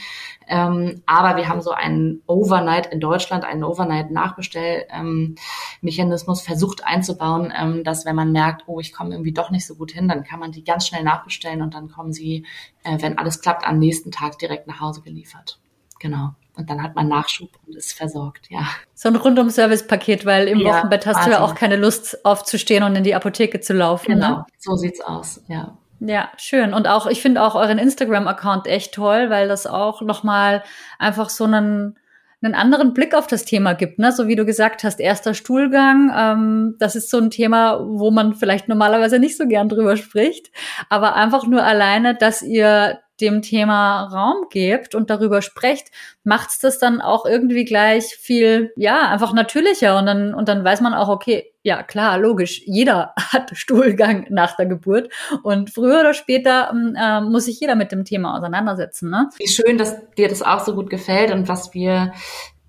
[0.47, 8.07] Ähm, aber wir haben so einen Overnight in Deutschland, einen Overnight-Nachbestellmechanismus versucht einzubauen, ähm, dass
[8.07, 10.53] wenn man merkt, oh, ich komme irgendwie doch nicht so gut hin, dann kann man
[10.53, 12.47] die ganz schnell nachbestellen und dann kommen sie,
[12.85, 15.61] äh, wenn alles klappt, am nächsten Tag direkt nach Hause geliefert.
[16.01, 16.31] Genau.
[16.57, 18.67] Und dann hat man Nachschub und ist versorgt, ja.
[18.95, 21.33] So ein Rundum-Service-Paket, weil im ja, Wochenbett hast Wahnsinn.
[21.33, 24.13] du ja auch keine Lust aufzustehen und in die Apotheke zu laufen.
[24.13, 24.47] Genau, ne?
[24.59, 25.79] so sieht's aus, ja.
[26.01, 26.75] Ja, schön.
[26.75, 30.63] Und auch, ich finde auch euren Instagram-Account echt toll, weil das auch nochmal
[30.99, 31.99] einfach so einen,
[32.43, 34.13] einen anderen Blick auf das Thema gibt, ne?
[34.13, 38.35] So wie du gesagt hast, erster Stuhlgang, ähm, das ist so ein Thema, wo man
[38.35, 40.51] vielleicht normalerweise nicht so gern drüber spricht,
[40.89, 45.89] aber einfach nur alleine, dass ihr dem Thema Raum gebt und darüber sprecht,
[46.25, 50.81] macht's das dann auch irgendwie gleich viel, ja, einfach natürlicher und dann, und dann weiß
[50.81, 56.15] man auch, okay, ja, klar, logisch, jeder hat Stuhlgang nach der Geburt und früher oder
[56.15, 59.29] später ähm, äh, muss sich jeder mit dem Thema auseinandersetzen, ne?
[59.39, 62.13] Wie schön, dass dir das auch so gut gefällt und was wir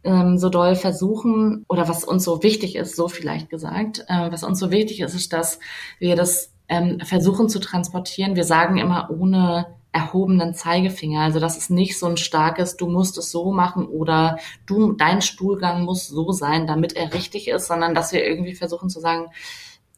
[0.03, 4.43] ähm, so doll versuchen oder was uns so wichtig ist, so vielleicht gesagt, äh, was
[4.43, 5.59] uns so wichtig ist, ist, dass
[5.99, 8.35] wir das ähm, versuchen zu transportieren.
[8.35, 11.21] Wir sagen immer ohne erhobenen Zeigefinger.
[11.21, 15.21] Also das ist nicht so ein starkes, du musst es so machen oder du, dein
[15.21, 19.28] Stuhlgang muss so sein, damit er richtig ist, sondern dass wir irgendwie versuchen zu sagen,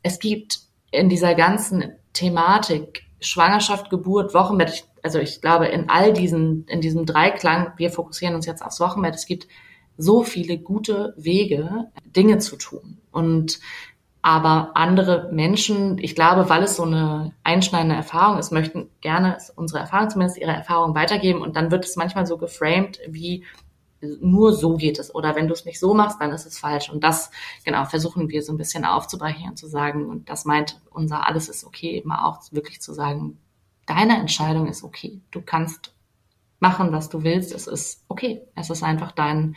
[0.04, 6.66] es gibt in dieser ganzen Thematik Schwangerschaft, Geburt, Wochenbett, also ich glaube in all diesen,
[6.68, 9.48] in diesem Dreiklang, wir fokussieren uns jetzt aufs Wochenbett, es gibt
[9.98, 12.98] so viele gute Wege, Dinge zu tun.
[13.12, 13.60] Und
[14.22, 19.80] aber andere Menschen, ich glaube, weil es so eine einschneidende Erfahrung ist, möchten gerne unsere
[19.80, 21.42] Erfahrung zumindest ihre Erfahrung weitergeben.
[21.42, 23.44] Und dann wird es manchmal so geframed, wie
[24.02, 25.14] nur so geht es.
[25.14, 26.90] Oder wenn du es nicht so machst, dann ist es falsch.
[26.90, 27.32] Und das,
[27.66, 31.50] genau, versuchen wir so ein bisschen aufzubrechen und zu sagen, und das meint unser Alles
[31.50, 33.40] ist okay, immer auch wirklich zu sagen,
[33.88, 35.22] deine Entscheidung ist okay.
[35.32, 35.94] Du kannst
[36.60, 37.54] machen, was du willst.
[37.54, 38.42] Es ist okay.
[38.56, 39.56] Es ist einfach dein,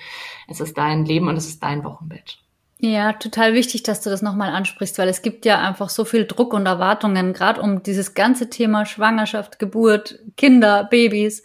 [0.48, 2.43] es ist dein Leben und es ist dein Wochenbett.
[2.78, 6.26] Ja, total wichtig, dass du das nochmal ansprichst, weil es gibt ja einfach so viel
[6.26, 11.42] Druck und Erwartungen, gerade um dieses ganze Thema Schwangerschaft, Geburt, Kinder, Babys.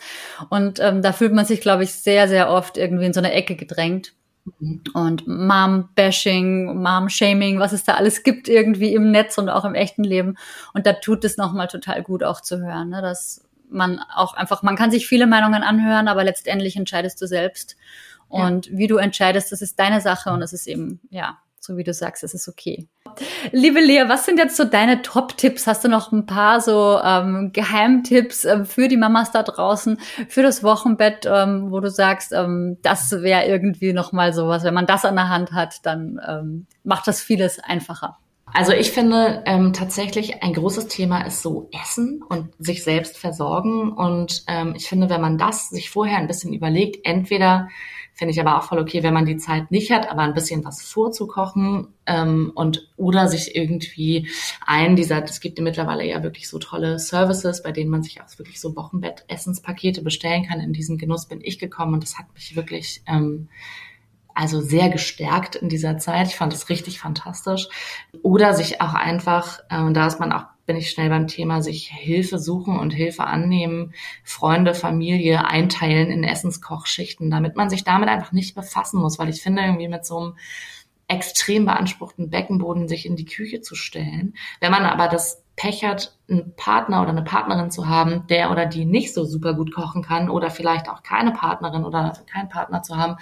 [0.49, 3.31] Und ähm, da fühlt man sich, glaube ich, sehr, sehr oft irgendwie in so eine
[3.31, 4.13] Ecke gedrängt.
[4.93, 10.03] Und Mom-Bashing, Mom-Shaming, was es da alles gibt irgendwie im Netz und auch im echten
[10.03, 10.35] Leben.
[10.73, 13.01] Und da tut es nochmal total gut auch zu hören, ne?
[13.01, 17.77] dass man auch einfach, man kann sich viele Meinungen anhören, aber letztendlich entscheidest du selbst.
[18.29, 18.77] Und ja.
[18.77, 21.93] wie du entscheidest, das ist deine Sache und es ist eben, ja, so wie du
[21.93, 22.87] sagst, es ist okay.
[23.51, 25.67] Liebe Lea, was sind jetzt so deine Top-Tipps?
[25.67, 30.41] Hast du noch ein paar so ähm, Geheimtipps ähm, für die Mamas da draußen, für
[30.41, 34.63] das Wochenbett, ähm, wo du sagst, ähm, das wäre irgendwie noch mal sowas.
[34.63, 38.17] Wenn man das an der Hand hat, dann ähm, macht das vieles einfacher.
[38.53, 43.91] Also ich finde ähm, tatsächlich ein großes Thema ist so Essen und sich selbst versorgen.
[43.91, 47.69] Und ähm, ich finde, wenn man das sich vorher ein bisschen überlegt, entweder
[48.19, 50.65] Finde ich aber auch voll okay, wenn man die Zeit nicht hat, aber ein bisschen
[50.65, 54.27] was vorzukochen ähm, und oder sich irgendwie
[54.65, 58.37] ein dieser, es gibt mittlerweile ja wirklich so tolle Services, bei denen man sich auch
[58.37, 60.59] wirklich so Wochenbett-Essenspakete bestellen kann.
[60.59, 63.47] In diesen Genuss bin ich gekommen und das hat mich wirklich ähm,
[64.39, 66.27] also sehr gestärkt in dieser Zeit.
[66.27, 67.67] Ich fand es richtig fantastisch.
[68.23, 71.89] Oder sich auch einfach, äh, da ist man auch bin ich schnell beim Thema sich
[71.89, 78.33] Hilfe suchen und Hilfe annehmen, Freunde, Familie einteilen in Essenskochschichten, damit man sich damit einfach
[78.33, 80.37] nicht befassen muss, weil ich finde irgendwie mit so einem
[81.09, 84.35] extrem beanspruchten Beckenboden sich in die Küche zu stellen.
[84.61, 88.65] Wenn man aber das Pech hat, einen Partner oder eine Partnerin zu haben, der oder
[88.65, 92.81] die nicht so super gut kochen kann oder vielleicht auch keine Partnerin oder keinen Partner
[92.81, 93.17] zu haben.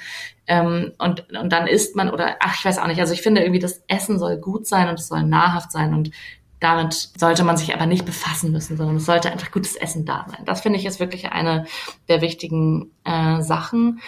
[0.45, 2.99] Ähm, und, und dann isst man oder, ach, ich weiß auch nicht.
[2.99, 6.11] Also ich finde irgendwie, das Essen soll gut sein und es soll nahrhaft sein und
[6.59, 10.25] damit sollte man sich aber nicht befassen müssen, sondern es sollte einfach gutes Essen da
[10.29, 10.43] sein.
[10.45, 11.65] Das finde ich ist wirklich eine
[12.07, 14.01] der wichtigen äh, Sachen.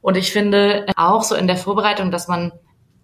[0.00, 2.52] Und ich finde auch so in der Vorbereitung, dass man,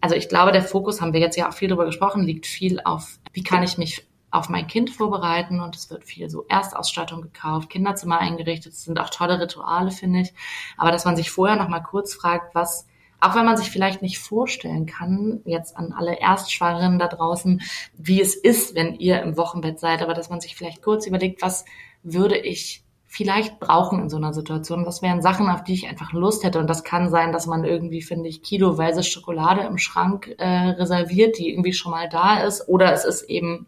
[0.06, 2.80] also ich glaube, der Fokus, haben wir jetzt ja auch viel darüber gesprochen, liegt viel
[2.84, 7.22] auf, wie kann ich mich auf mein Kind vorbereiten und es wird viel so Erstausstattung
[7.22, 10.32] gekauft, Kinderzimmer eingerichtet, es sind auch tolle Rituale, finde ich.
[10.76, 12.86] Aber dass man sich vorher noch mal kurz fragt, was
[13.18, 17.62] auch wenn man sich vielleicht nicht vorstellen kann, jetzt an alle Erstschwangeren da draußen,
[17.98, 21.42] wie es ist, wenn ihr im Wochenbett seid, aber dass man sich vielleicht kurz überlegt,
[21.42, 21.64] was
[22.04, 22.84] würde ich
[23.16, 24.85] vielleicht brauchen in so einer Situation?
[24.85, 26.59] Was wären Sachen, auf die ich einfach Lust hätte?
[26.59, 31.38] Und das kann sein, dass man irgendwie, finde ich, kiloweise Schokolade im Schrank äh, reserviert,
[31.38, 32.68] die irgendwie schon mal da ist.
[32.68, 33.66] Oder es ist eben,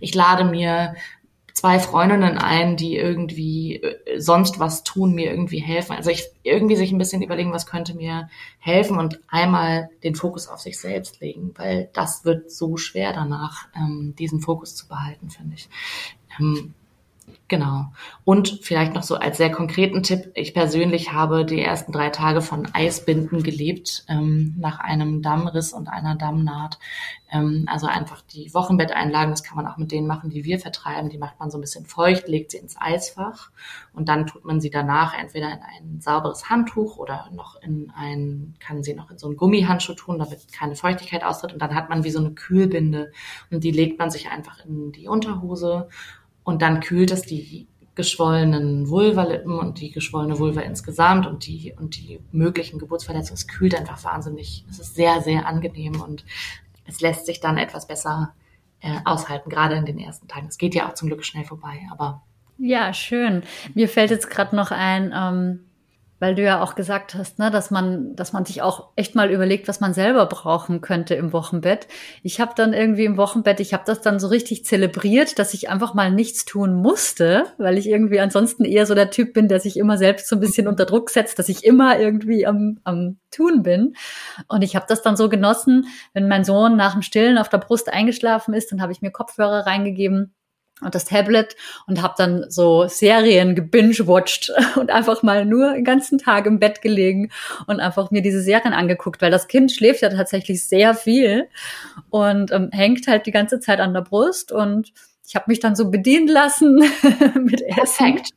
[0.00, 0.94] ich lade mir
[1.52, 5.94] zwei Freundinnen ein, die irgendwie äh, sonst was tun, mir irgendwie helfen.
[5.94, 10.48] Also ich irgendwie sich ein bisschen überlegen, was könnte mir helfen und einmal den Fokus
[10.48, 15.28] auf sich selbst legen, weil das wird so schwer danach, ähm, diesen Fokus zu behalten,
[15.28, 15.68] finde ich.
[16.40, 16.72] Ähm,
[17.48, 17.92] Genau.
[18.24, 22.40] Und vielleicht noch so als sehr konkreten Tipp, ich persönlich habe die ersten drei Tage
[22.40, 26.78] von Eisbinden gelebt, ähm, nach einem Dammriss und einer Dammnaht.
[27.30, 31.10] Ähm, also einfach die Wochenbetteinlagen, das kann man auch mit denen machen, die wir vertreiben.
[31.10, 33.50] Die macht man so ein bisschen feucht, legt sie ins Eisfach
[33.92, 38.54] und dann tut man sie danach entweder in ein sauberes Handtuch oder noch in ein,
[38.60, 41.90] kann sie noch in so ein Gummihandschuh tun, damit keine Feuchtigkeit austritt und dann hat
[41.90, 43.12] man wie so eine Kühlbinde
[43.50, 45.88] und die legt man sich einfach in die Unterhose
[46.44, 51.96] und dann kühlt es die geschwollenen Vulvalippen und die geschwollene Vulva insgesamt und die, und
[51.96, 53.34] die möglichen Geburtsverletzungen.
[53.34, 54.64] Es kühlt einfach wahnsinnig.
[54.70, 56.24] Es ist sehr, sehr angenehm und
[56.86, 58.32] es lässt sich dann etwas besser
[58.80, 60.46] äh, aushalten, gerade in den ersten Tagen.
[60.48, 62.22] Es geht ja auch zum Glück schnell vorbei, aber.
[62.58, 63.42] Ja, schön.
[63.74, 65.60] Mir fällt jetzt gerade noch ein, ähm,
[66.22, 69.32] weil du ja auch gesagt hast, ne, dass man, dass man sich auch echt mal
[69.32, 71.88] überlegt, was man selber brauchen könnte im Wochenbett.
[72.22, 75.68] Ich habe dann irgendwie im Wochenbett, ich habe das dann so richtig zelebriert, dass ich
[75.68, 79.58] einfach mal nichts tun musste, weil ich irgendwie ansonsten eher so der Typ bin, der
[79.58, 83.18] sich immer selbst so ein bisschen unter Druck setzt, dass ich immer irgendwie am, am
[83.32, 83.94] tun bin.
[84.46, 87.58] Und ich habe das dann so genossen, wenn mein Sohn nach dem Stillen auf der
[87.58, 90.32] Brust eingeschlafen ist, dann habe ich mir Kopfhörer reingegeben
[90.82, 96.18] und das Tablet und habe dann so Serien gebingewatcht und einfach mal nur den ganzen
[96.18, 97.30] Tag im Bett gelegen
[97.66, 101.48] und einfach mir diese Serien angeguckt, weil das Kind schläft ja tatsächlich sehr viel
[102.10, 104.92] und ähm, hängt halt die ganze Zeit an der Brust und
[105.26, 106.76] ich habe mich dann so bedienen lassen
[107.40, 107.74] mit Essen.
[107.74, 108.32] Perfekt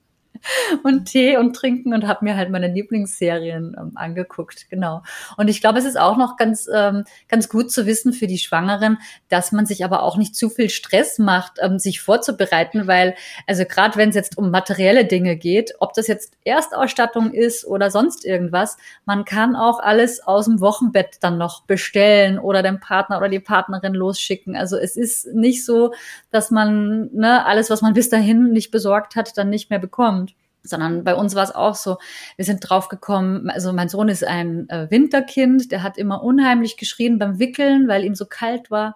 [0.83, 5.01] und Tee und trinken und habe mir halt meine Lieblingsserien ähm, angeguckt, genau.
[5.37, 8.37] Und ich glaube, es ist auch noch ganz ähm, ganz gut zu wissen für die
[8.37, 8.97] Schwangeren,
[9.29, 13.15] dass man sich aber auch nicht zu viel Stress macht, ähm, sich vorzubereiten, weil
[13.47, 17.91] also gerade wenn es jetzt um materielle Dinge geht, ob das jetzt Erstausstattung ist oder
[17.91, 23.17] sonst irgendwas, man kann auch alles aus dem Wochenbett dann noch bestellen oder dem Partner
[23.17, 24.55] oder die Partnerin losschicken.
[24.55, 25.93] Also es ist nicht so,
[26.31, 30.34] dass man ne, alles, was man bis dahin nicht besorgt hat, dann nicht mehr bekommt
[30.67, 31.97] sondern bei uns war es auch so,
[32.35, 37.19] wir sind draufgekommen, also mein Sohn ist ein äh, Winterkind, der hat immer unheimlich geschrien
[37.19, 38.95] beim Wickeln, weil ihm so kalt war.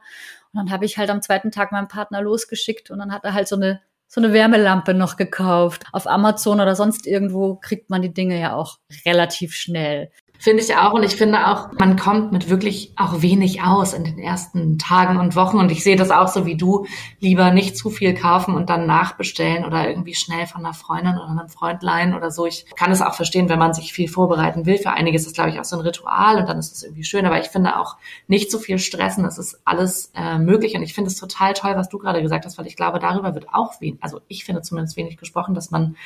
[0.51, 3.33] Und dann habe ich halt am zweiten Tag meinen Partner losgeschickt und dann hat er
[3.33, 5.85] halt so eine so eine Wärmelampe noch gekauft.
[5.91, 10.09] Auf Amazon oder sonst irgendwo kriegt man die Dinge ja auch relativ schnell.
[10.41, 10.93] Finde ich auch.
[10.93, 15.19] Und ich finde auch, man kommt mit wirklich auch wenig aus in den ersten Tagen
[15.19, 15.57] und Wochen.
[15.57, 16.85] Und ich sehe das auch so wie du.
[17.19, 21.27] Lieber nicht zu viel kaufen und dann nachbestellen oder irgendwie schnell von einer Freundin oder
[21.27, 22.45] einem Freund leihen oder so.
[22.45, 24.77] Ich kann es auch verstehen, wenn man sich viel vorbereiten will.
[24.77, 27.03] Für einige ist das, glaube ich, auch so ein Ritual und dann ist es irgendwie
[27.03, 27.25] schön.
[27.25, 27.97] Aber ich finde auch
[28.27, 29.25] nicht zu viel stressen.
[29.25, 30.73] Es ist alles äh, möglich.
[30.73, 33.35] Und ich finde es total toll, was du gerade gesagt hast, weil ich glaube, darüber
[33.35, 35.97] wird auch wenig, also ich finde zumindest wenig gesprochen, dass man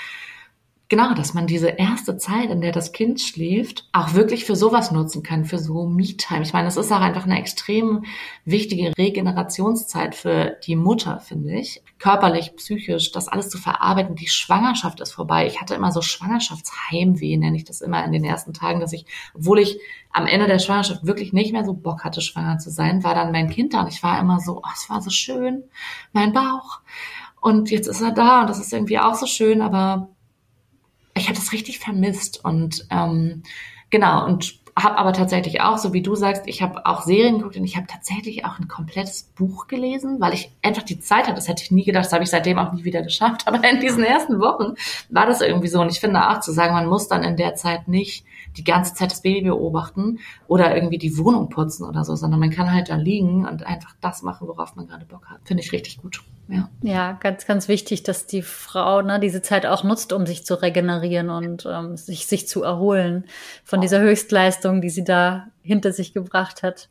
[0.95, 4.91] genau, dass man diese erste Zeit, in der das Kind schläft, auch wirklich für sowas
[4.91, 6.43] nutzen kann, für so Me-Time.
[6.43, 8.03] Ich meine, das ist auch einfach eine extrem
[8.45, 11.81] wichtige Regenerationszeit für die Mutter, finde ich.
[11.97, 14.13] Körperlich, psychisch, das alles zu verarbeiten.
[14.13, 15.47] Die Schwangerschaft ist vorbei.
[15.47, 19.07] Ich hatte immer so Schwangerschaftsheimweh, nenne ich das immer in den ersten Tagen, dass ich,
[19.33, 19.79] obwohl ich
[20.11, 23.31] am Ende der Schwangerschaft wirklich nicht mehr so Bock hatte, schwanger zu sein, war dann
[23.31, 25.63] mein Kind da und ich war immer so, oh, es war so schön,
[26.11, 26.81] mein Bauch.
[27.41, 30.12] Und jetzt ist er da und das ist irgendwie auch so schön, aber
[31.15, 33.43] ich habe das richtig vermisst und ähm,
[33.89, 37.57] genau und habe aber tatsächlich auch, so wie du sagst, ich habe auch Serien geguckt
[37.57, 41.35] und ich habe tatsächlich auch ein komplettes Buch gelesen, weil ich einfach die Zeit hatte.
[41.35, 43.43] Das hätte ich nie gedacht, das habe ich seitdem auch nie wieder geschafft.
[43.47, 44.73] Aber in diesen ersten Wochen
[45.09, 45.79] war das irgendwie so.
[45.79, 48.25] Und ich finde auch zu sagen, man muss dann in der Zeit nicht
[48.57, 52.51] die ganze Zeit das Baby beobachten oder irgendwie die Wohnung putzen oder so, sondern man
[52.51, 55.39] kann halt da liegen und einfach das machen, worauf man gerade Bock hat.
[55.43, 56.21] Finde ich richtig gut.
[56.49, 56.69] Ja.
[56.81, 60.61] ja, ganz, ganz wichtig, dass die Frau ne, diese Zeit auch nutzt, um sich zu
[60.61, 63.25] regenerieren und ähm, sich, sich zu erholen
[63.63, 66.89] von dieser Höchstleistung, die sie da hinter sich gebracht hat.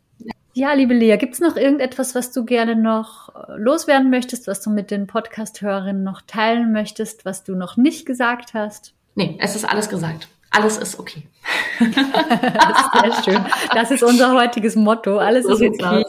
[0.54, 4.70] Ja, liebe Lea, gibt's noch irgendetwas, was du gerne noch äh, loswerden möchtest, was du
[4.70, 8.94] mit den Podcast-Hörerinnen noch teilen möchtest, was du noch nicht gesagt hast?
[9.14, 11.22] Nee, es ist alles gesagt alles ist okay.
[11.78, 13.44] Sehr schön.
[13.74, 15.18] Das ist unser heutiges Motto.
[15.18, 16.04] Alles ist okay.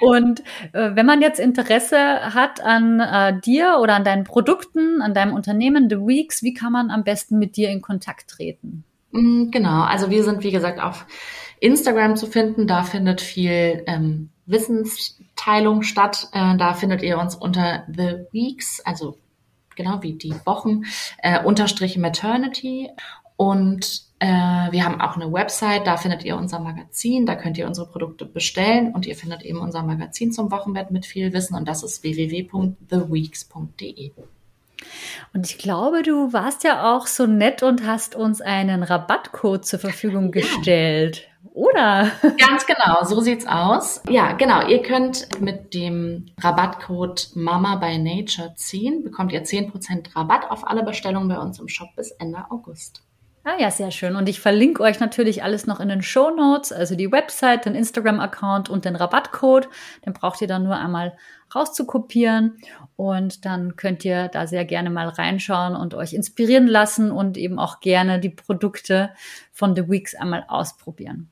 [0.00, 0.40] Und
[0.72, 1.98] äh, wenn man jetzt Interesse
[2.34, 6.72] hat an äh, dir oder an deinen Produkten, an deinem Unternehmen The Weeks, wie kann
[6.72, 8.84] man am besten mit dir in Kontakt treten?
[9.12, 9.82] Mm, genau.
[9.82, 11.06] Also wir sind, wie gesagt, auf
[11.60, 12.66] Instagram zu finden.
[12.66, 16.28] Da findet viel ähm, Wissensteilung statt.
[16.32, 19.18] Äh, da findet ihr uns unter The Weeks, also
[19.76, 20.82] genau wie die Wochen,
[21.22, 22.90] äh, unterstrich Maternity.
[23.36, 27.68] Und äh, wir haben auch eine Website, da findet ihr unser Magazin, da könnt ihr
[27.68, 31.68] unsere Produkte bestellen und ihr findet eben unser Magazin zum Wochenbett mit viel Wissen und
[31.68, 34.10] das ist www.theweeks.de.
[35.34, 39.78] Und ich glaube, du warst ja auch so nett und hast uns einen Rabattcode zur
[39.78, 41.28] Verfügung gestellt.
[41.52, 42.10] Oder?
[42.38, 44.02] Ganz genau, so sieht's aus.
[44.08, 44.66] Ja, genau.
[44.66, 50.84] Ihr könnt mit dem Rabattcode Mama by Nature 10 bekommt ihr 10% Rabatt auf alle
[50.84, 53.02] Bestellungen bei uns im Shop bis Ende August.
[53.50, 54.14] Ah ja, sehr schön.
[54.14, 57.74] Und ich verlinke euch natürlich alles noch in den Show Notes, also die Website, den
[57.74, 59.70] Instagram-Account und den Rabattcode.
[60.04, 61.16] Den braucht ihr dann nur einmal
[61.54, 62.58] rauszukopieren
[62.96, 67.58] und dann könnt ihr da sehr gerne mal reinschauen und euch inspirieren lassen und eben
[67.58, 69.14] auch gerne die Produkte
[69.50, 71.30] von The Weeks einmal ausprobieren.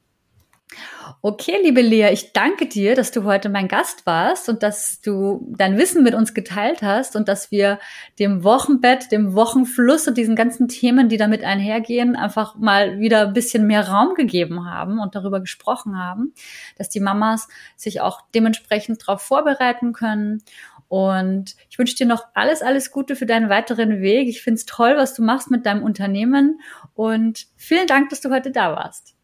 [1.22, 5.46] Okay, liebe Lea, ich danke dir, dass du heute mein Gast warst und dass du
[5.56, 7.78] dein Wissen mit uns geteilt hast und dass wir
[8.18, 13.32] dem Wochenbett, dem Wochenfluss und diesen ganzen Themen, die damit einhergehen, einfach mal wieder ein
[13.32, 16.32] bisschen mehr Raum gegeben haben und darüber gesprochen haben,
[16.76, 20.42] dass die Mamas sich auch dementsprechend darauf vorbereiten können.
[20.88, 24.28] Und ich wünsche dir noch alles, alles Gute für deinen weiteren Weg.
[24.28, 26.60] Ich finde es toll, was du machst mit deinem Unternehmen
[26.94, 29.15] und vielen Dank, dass du heute da warst.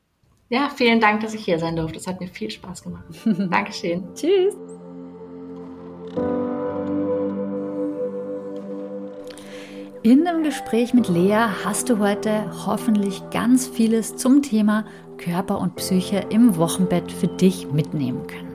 [0.53, 1.99] Ja, vielen Dank, dass ich hier sein durfte.
[1.99, 3.07] Es hat mir viel Spaß gemacht.
[3.25, 4.05] Dankeschön.
[4.15, 4.55] Tschüss.
[10.03, 14.85] In dem Gespräch mit Lea hast du heute hoffentlich ganz vieles zum Thema
[15.17, 18.53] Körper und Psyche im Wochenbett für dich mitnehmen können.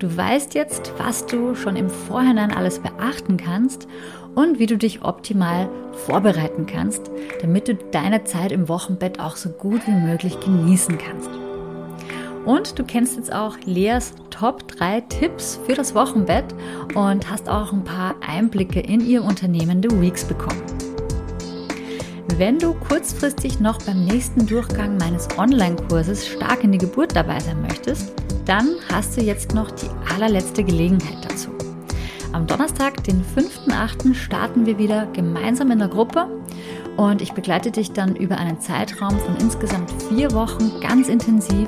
[0.00, 3.86] Du weißt jetzt, was du schon im Vorhinein alles beachten kannst
[4.36, 5.68] und wie du dich optimal
[6.06, 11.30] vorbereiten kannst, damit du deine Zeit im Wochenbett auch so gut wie möglich genießen kannst.
[12.44, 16.44] Und du kennst jetzt auch Leas Top 3 Tipps für das Wochenbett
[16.94, 20.62] und hast auch ein paar Einblicke in ihr Unternehmen The Weeks bekommen.
[22.36, 27.62] Wenn du kurzfristig noch beim nächsten Durchgang meines Online-Kurses stark in die Geburt dabei sein
[27.62, 28.12] möchtest,
[28.44, 31.55] dann hast du jetzt noch die allerletzte Gelegenheit dazu.
[32.36, 36.26] Am Donnerstag, den 5.8., starten wir wieder gemeinsam in der Gruppe
[36.98, 41.66] und ich begleite dich dann über einen Zeitraum von insgesamt vier Wochen ganz intensiv,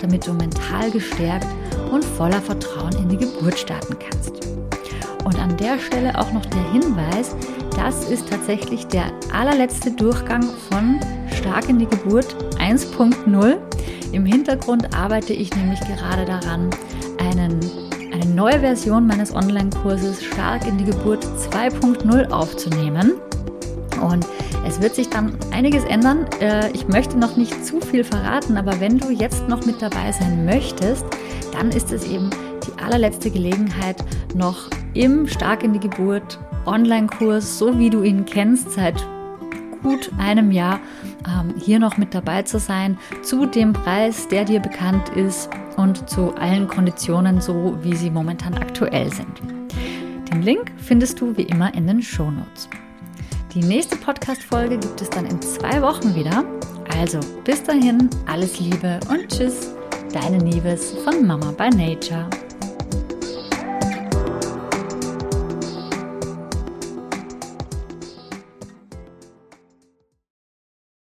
[0.00, 1.46] damit du mental gestärkt
[1.92, 4.44] und voller Vertrauen in die Geburt starten kannst.
[5.24, 7.36] Und an der Stelle auch noch der Hinweis,
[7.76, 10.98] das ist tatsächlich der allerletzte Durchgang von
[11.32, 13.56] Stark in die Geburt 1.0.
[14.10, 16.70] Im Hintergrund arbeite ich nämlich gerade daran,
[17.20, 17.87] einen eine
[18.38, 23.14] neue Version meines Online-Kurses Stark in die Geburt 2.0 aufzunehmen.
[24.00, 24.24] Und
[24.64, 26.24] es wird sich dann einiges ändern.
[26.40, 30.12] Äh, ich möchte noch nicht zu viel verraten, aber wenn du jetzt noch mit dabei
[30.12, 31.04] sein möchtest,
[31.50, 32.30] dann ist es eben
[32.64, 33.96] die allerletzte Gelegenheit,
[34.36, 39.04] noch im Stark in die Geburt Online-Kurs, so wie du ihn kennst, seit
[39.82, 40.80] gut einem Jahr
[41.26, 46.08] ähm, hier noch mit dabei zu sein, zu dem Preis, der dir bekannt ist und
[46.08, 49.40] zu allen Konditionen, so wie sie momentan aktuell sind.
[50.30, 52.68] Den Link findest du wie immer in den Shownotes.
[53.54, 56.44] Die nächste Podcast-Folge gibt es dann in zwei Wochen wieder.
[56.98, 59.72] Also bis dahin, alles Liebe und Tschüss,
[60.12, 62.28] deine Nieves von Mama by Nature.